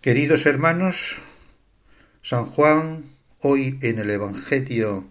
[0.00, 1.16] Queridos hermanos,
[2.22, 3.06] San Juan,
[3.40, 5.08] hoy en el Evangelio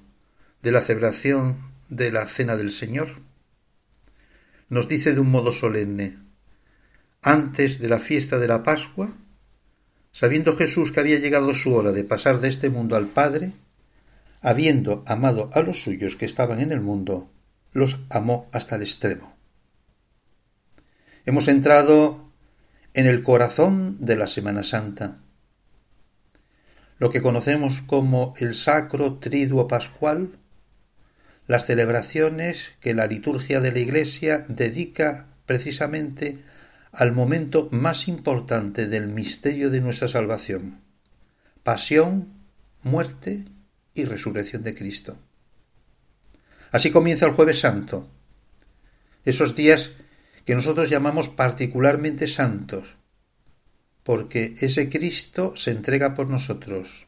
[0.61, 1.57] de la celebración
[1.89, 3.19] de la Cena del Señor,
[4.69, 6.17] nos dice de un modo solemne,
[7.21, 9.13] antes de la fiesta de la Pascua,
[10.13, 13.55] sabiendo Jesús que había llegado su hora de pasar de este mundo al Padre,
[14.39, 17.29] habiendo amado a los suyos que estaban en el mundo,
[17.73, 19.35] los amó hasta el extremo.
[21.25, 22.26] Hemos entrado
[22.97, 25.19] en el corazón de la Semana Santa.
[26.97, 30.39] Lo que conocemos como el Sacro Triduo Pascual,
[31.45, 36.43] las celebraciones que la liturgia de la Iglesia dedica precisamente
[36.91, 40.81] al momento más importante del misterio de nuestra salvación,
[41.61, 42.33] pasión,
[42.81, 43.45] muerte
[43.93, 45.19] y resurrección de Cristo.
[46.71, 48.09] Así comienza el jueves santo,
[49.23, 49.91] esos días
[50.47, 52.95] que nosotros llamamos particularmente santos,
[54.03, 57.07] porque ese Cristo se entrega por nosotros.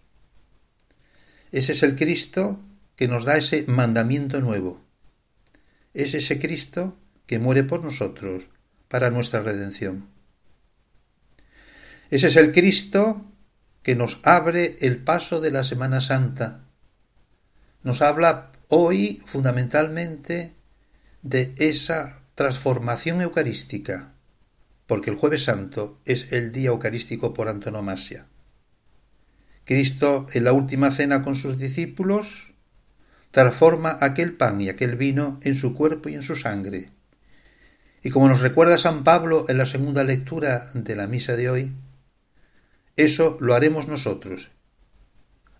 [1.50, 2.60] Ese es el Cristo
[2.98, 4.82] que nos da ese mandamiento nuevo.
[5.94, 6.98] Es ese Cristo
[7.28, 8.50] que muere por nosotros
[8.90, 10.10] para nuestra redención.
[12.10, 13.26] Ese es el Cristo
[13.84, 16.66] que nos abre el paso de la Semana Santa.
[17.84, 20.56] Nos habla hoy fundamentalmente
[21.22, 24.14] de esa transformación eucarística,
[24.88, 28.28] porque el jueves santo es el día eucarístico por antonomasia.
[29.66, 32.54] Cristo en la última cena con sus discípulos
[33.32, 36.92] transforma aquel pan y aquel vino en su cuerpo y en su sangre.
[38.04, 41.74] Y como nos recuerda San Pablo en la segunda lectura de la misa de hoy,
[42.96, 44.50] eso lo haremos nosotros.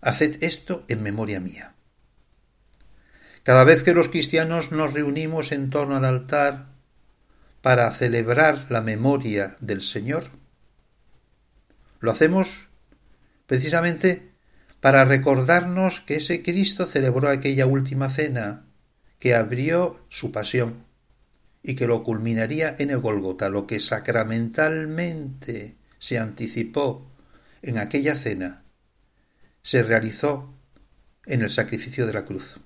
[0.00, 1.74] Haced esto en memoria mía.
[3.42, 6.66] Cada vez que los cristianos nos reunimos en torno al altar
[7.62, 10.30] para celebrar la memoria del Señor,
[12.00, 12.68] lo hacemos
[13.46, 14.30] precisamente
[14.80, 18.66] para recordarnos que ese Cristo celebró aquella última cena
[19.18, 20.86] que abrió su pasión
[21.62, 27.10] y que lo culminaría en el Golgota, lo que sacramentalmente se anticipó
[27.62, 28.64] en aquella cena,
[29.62, 30.54] se realizó
[31.26, 32.58] en el sacrificio de la cruz.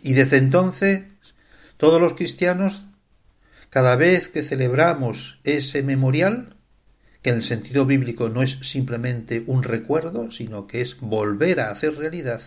[0.00, 1.04] Y desde entonces
[1.76, 2.86] todos los cristianos
[3.70, 6.56] cada vez que celebramos ese memorial,
[7.22, 11.70] que en el sentido bíblico no es simplemente un recuerdo, sino que es volver a
[11.70, 12.40] hacer realidad,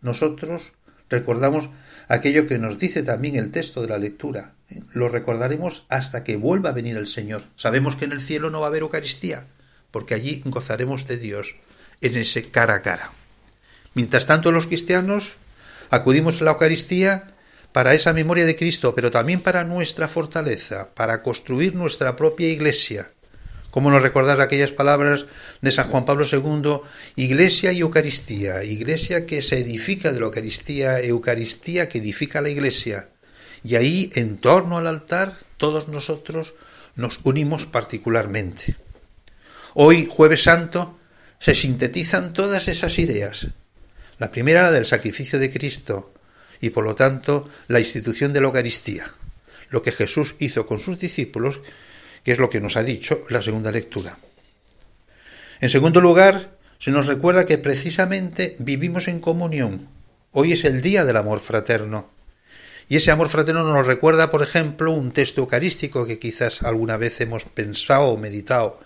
[0.00, 0.72] nosotros
[1.08, 1.70] recordamos
[2.08, 4.54] aquello que nos dice también el texto de la lectura.
[4.68, 4.82] ¿eh?
[4.92, 7.44] Lo recordaremos hasta que vuelva a venir el Señor.
[7.56, 9.46] Sabemos que en el cielo no va a haber Eucaristía,
[9.90, 11.54] porque allí gozaremos de Dios
[12.00, 13.12] en ese cara a cara.
[13.94, 15.36] Mientras tanto los cristianos
[15.94, 17.34] acudimos a la Eucaristía
[17.72, 23.10] para esa memoria de Cristo, pero también para nuestra fortaleza, para construir nuestra propia iglesia.
[23.70, 25.26] Como nos recordar aquellas palabras
[25.60, 26.82] de San Juan Pablo II,
[27.16, 33.08] iglesia y Eucaristía, iglesia que se edifica de la Eucaristía, Eucaristía que edifica la iglesia.
[33.64, 36.54] Y ahí, en torno al altar, todos nosotros
[36.94, 38.76] nos unimos particularmente.
[39.74, 40.96] Hoy, jueves santo,
[41.40, 43.48] se sintetizan todas esas ideas.
[44.18, 46.12] La primera, la del sacrificio de Cristo,
[46.60, 49.04] y por lo tanto la institución de la Eucaristía,
[49.70, 51.60] lo que Jesús hizo con sus discípulos,
[52.22, 54.18] que es lo que nos ha dicho la segunda lectura.
[55.60, 59.88] En segundo lugar, se nos recuerda que precisamente vivimos en comunión.
[60.32, 62.10] Hoy es el día del amor fraterno.
[62.88, 67.20] Y ese amor fraterno nos recuerda, por ejemplo, un texto eucarístico que quizás alguna vez
[67.20, 68.80] hemos pensado o meditado.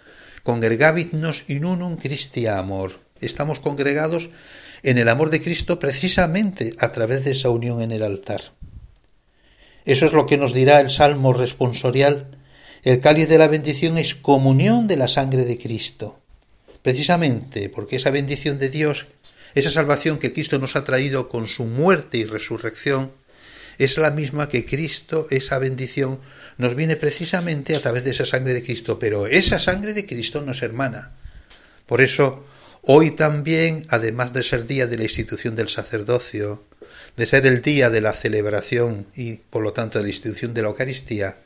[0.45, 3.01] Congregavit nos in unum Christi amor.
[3.21, 4.31] Estamos congregados
[4.83, 8.53] en el amor de Cristo precisamente a través de esa unión en el altar.
[9.85, 12.39] Eso es lo que nos dirá el Salmo responsorial.
[12.83, 16.21] El cáliz de la bendición es comunión de la sangre de Cristo.
[16.83, 19.07] Precisamente porque esa bendición de Dios,
[19.55, 23.13] esa salvación que Cristo nos ha traído con su muerte y resurrección,
[23.79, 26.21] es la misma que Cristo, esa bendición,
[26.57, 28.99] nos viene precisamente a través de esa sangre de Cristo.
[28.99, 31.13] Pero esa sangre de Cristo no es hermana.
[31.87, 32.45] Por eso
[32.83, 36.65] Hoy también, además de ser día de la institución del sacerdocio,
[37.17, 40.63] de ser el día de la celebración y por lo tanto de la institución de
[40.63, 41.37] la Eucaristía,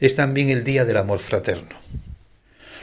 [0.00, 1.76] es también el día del amor fraterno.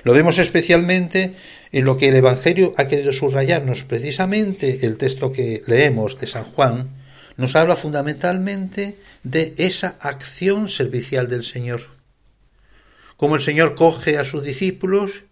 [0.04, 1.36] Lo vemos especialmente
[1.72, 3.84] en lo que el Evangelio ha querido subrayarnos.
[3.84, 6.90] Precisamente el texto que leemos de San Juan
[7.38, 11.88] nos habla fundamentalmente de esa acción servicial del Señor.
[13.18, 15.24] Como el Señor coge a sus discípulos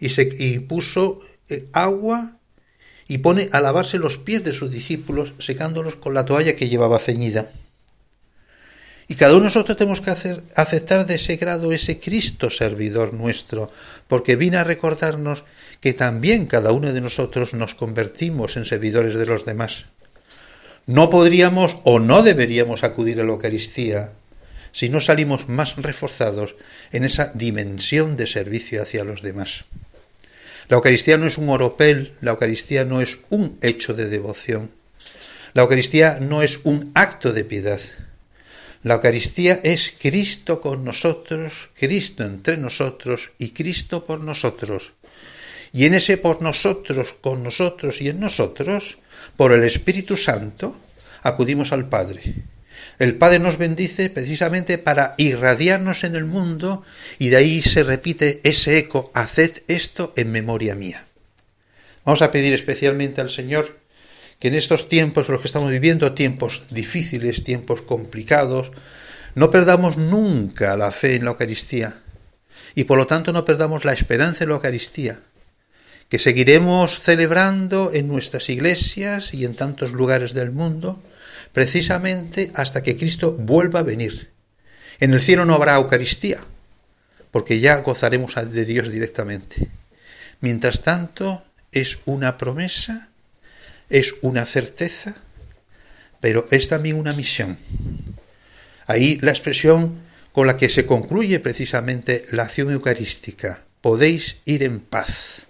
[0.00, 2.38] y, se, y puso eh, agua
[3.06, 6.98] y pone a lavarse los pies de sus discípulos, secándolos con la toalla que llevaba
[6.98, 7.50] ceñida.
[9.08, 13.14] Y cada uno de nosotros tenemos que hacer, aceptar de ese grado ese Cristo servidor
[13.14, 13.72] nuestro,
[14.06, 15.44] porque vino a recordarnos
[15.80, 19.86] que también cada uno de nosotros nos convertimos en servidores de los demás.
[20.84, 24.12] No podríamos o no deberíamos acudir a la Eucaristía
[24.72, 26.56] si no salimos más reforzados
[26.92, 29.64] en esa dimensión de servicio hacia los demás.
[30.68, 34.70] La Eucaristía no es un oropel, la Eucaristía no es un hecho de devoción,
[35.54, 37.80] la Eucaristía no es un acto de piedad.
[38.82, 44.92] La Eucaristía es Cristo con nosotros, Cristo entre nosotros y Cristo por nosotros.
[45.72, 48.98] Y en ese por nosotros, con nosotros y en nosotros,
[49.36, 50.76] por el Espíritu Santo,
[51.22, 52.34] acudimos al Padre.
[52.98, 56.82] El Padre nos bendice precisamente para irradiarnos en el mundo
[57.18, 61.06] y de ahí se repite ese eco, haced esto en memoria mía.
[62.04, 63.78] Vamos a pedir especialmente al Señor
[64.40, 68.72] que en estos tiempos, los que estamos viviendo, tiempos difíciles, tiempos complicados,
[69.34, 72.00] no perdamos nunca la fe en la Eucaristía
[72.74, 75.20] y por lo tanto no perdamos la esperanza en la Eucaristía,
[76.08, 81.02] que seguiremos celebrando en nuestras iglesias y en tantos lugares del mundo,
[81.52, 84.30] precisamente hasta que Cristo vuelva a venir.
[85.00, 86.40] En el cielo no habrá Eucaristía,
[87.30, 89.68] porque ya gozaremos de Dios directamente.
[90.40, 93.10] Mientras tanto, es una promesa,
[93.90, 95.16] es una certeza,
[96.20, 97.58] pero es también una misión.
[98.86, 100.00] Ahí la expresión
[100.32, 105.46] con la que se concluye precisamente la acción eucarística, podéis ir en paz.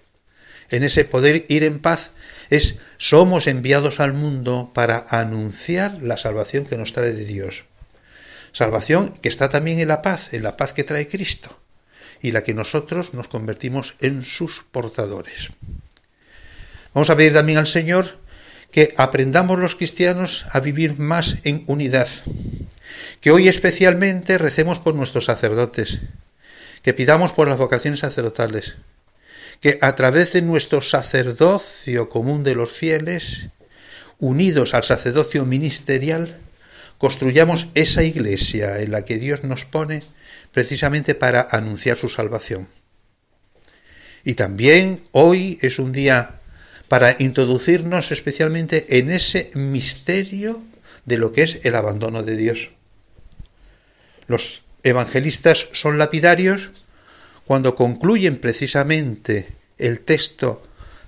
[0.70, 2.10] En ese poder ir en paz
[2.50, 7.64] es somos enviados al mundo para anunciar la salvación que nos trae de Dios.
[8.52, 11.60] Salvación que está también en la paz, en la paz que trae Cristo,
[12.20, 15.50] y la que nosotros nos convertimos en sus portadores.
[16.94, 18.18] Vamos a pedir también al Señor
[18.70, 22.08] que aprendamos los cristianos a vivir más en unidad,
[23.20, 26.00] que hoy especialmente recemos por nuestros sacerdotes,
[26.82, 28.76] que pidamos por las vocaciones sacerdotales,
[29.60, 33.48] que a través de nuestro sacerdocio común de los fieles,
[34.18, 36.38] unidos al sacerdocio ministerial,
[36.98, 40.02] construyamos esa iglesia en la que Dios nos pone
[40.52, 42.68] precisamente para anunciar su salvación.
[44.24, 46.40] Y también hoy es un día
[46.88, 50.62] para introducirnos especialmente en ese misterio
[51.04, 52.70] de lo que es el abandono de Dios.
[54.26, 56.70] Los evangelistas son lapidarios
[57.48, 59.48] cuando concluyen precisamente
[59.78, 60.62] el texto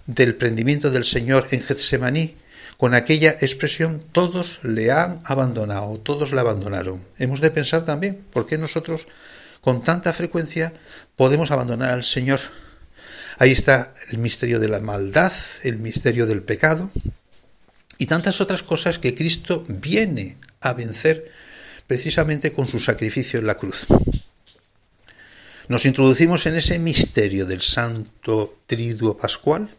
[0.06, 2.34] del prendimiento del Señor en Getsemaní
[2.78, 7.04] con aquella expresión todos le han abandonado, todos le abandonaron.
[7.18, 9.06] Hemos de pensar también por qué nosotros
[9.60, 10.72] con tanta frecuencia
[11.14, 12.40] podemos abandonar al Señor.
[13.36, 16.90] Ahí está el misterio de la maldad, el misterio del pecado
[17.98, 21.32] y tantas otras cosas que Cristo viene a vencer
[21.86, 23.86] precisamente con su sacrificio en la cruz.
[25.70, 29.70] Nos introducimos en ese misterio del Santo Triduo Pascual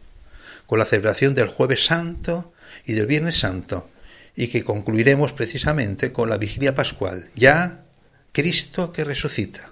[0.64, 2.54] con la celebración del Jueves Santo
[2.86, 3.90] y del Viernes Santo
[4.34, 7.84] y que concluiremos precisamente con la Vigilia Pascual, ya
[8.32, 9.70] Cristo que resucita.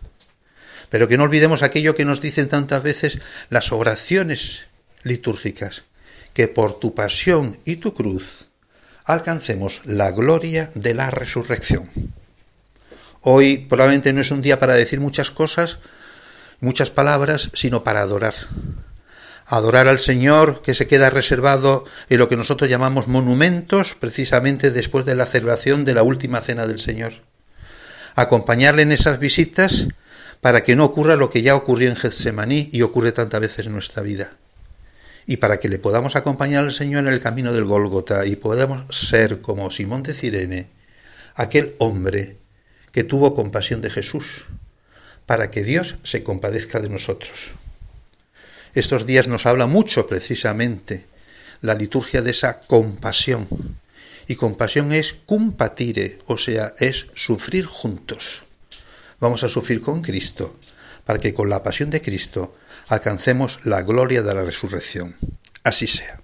[0.90, 3.18] Pero que no olvidemos aquello que nos dicen tantas veces
[3.48, 4.66] las oraciones
[5.02, 5.84] litúrgicas,
[6.34, 8.50] que por tu pasión y tu cruz
[9.06, 11.88] alcancemos la gloria de la resurrección.
[13.22, 15.78] Hoy probablemente no es un día para decir muchas cosas,
[16.60, 18.34] muchas palabras, sino para adorar.
[19.46, 25.04] Adorar al Señor que se queda reservado en lo que nosotros llamamos monumentos, precisamente después
[25.06, 27.14] de la celebración de la última cena del Señor.
[28.14, 29.88] Acompañarle en esas visitas
[30.40, 33.72] para que no ocurra lo que ya ocurrió en Getsemaní y ocurre tantas veces en
[33.72, 34.32] nuestra vida.
[35.26, 38.84] Y para que le podamos acompañar al Señor en el camino del Gólgota y podamos
[38.96, 40.70] ser como Simón de Cirene,
[41.34, 42.38] aquel hombre
[42.92, 44.46] que tuvo compasión de Jesús,
[45.30, 47.52] para que Dios se compadezca de nosotros.
[48.74, 51.06] Estos días nos habla mucho precisamente
[51.60, 53.46] la liturgia de esa compasión.
[54.26, 58.42] Y compasión es compatire, o sea, es sufrir juntos.
[59.20, 60.56] Vamos a sufrir con Cristo,
[61.04, 62.56] para que con la pasión de Cristo
[62.88, 65.14] alcancemos la gloria de la resurrección.
[65.62, 66.19] Así sea.